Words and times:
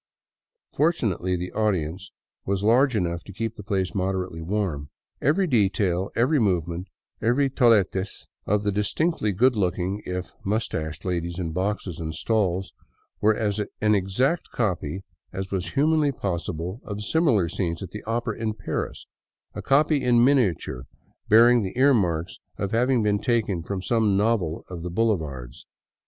Fortunately 0.75 1.35
the 1.35 1.51
audience 1.51 2.11
was 2.43 2.63
large 2.63 2.95
enough 2.95 3.23
to 3.23 3.31
keep 3.31 3.55
.the 3.55 3.61
place 3.61 3.93
moderately 3.93 4.41
warm. 4.41 4.89
Every 5.21 5.45
detail, 5.45 6.09
every 6.15 6.39
movement, 6.39 6.87
the 7.19 7.27
very 7.27 7.51
toilettes 7.51 8.25
of 8.47 8.63
the 8.63 8.71
distinctly 8.71 9.31
good 9.31 9.55
looking, 9.55 10.01
if 10.03 10.31
mus 10.43 10.67
tached, 10.67 11.05
ladies 11.05 11.37
in 11.37 11.51
boxes 11.51 11.99
and 11.99 12.15
stalls 12.15 12.73
were 13.21 13.35
as 13.35 13.61
exact 13.79 14.47
a 14.51 14.57
copy 14.57 15.03
as 15.31 15.51
was 15.51 15.73
humanly 15.73 16.11
possible 16.11 16.81
of 16.83 17.03
similar 17.03 17.47
scenes 17.47 17.83
at 17.83 17.91
the 17.91 18.01
opera 18.05 18.37
in 18.39 18.55
Paris, 18.55 19.05
a 19.53 19.61
copy 19.61 20.03
in 20.03 20.25
miniature 20.25 20.87
bearing 21.29 21.61
the 21.61 21.77
earmarks 21.77 22.39
of 22.57 22.71
having 22.71 23.03
been 23.03 23.19
taken 23.19 23.61
from 23.61 23.83
some 23.83 24.17
novel 24.17 24.65
of 24.67 24.81
the 24.81 24.89
boulevards. 24.89 25.67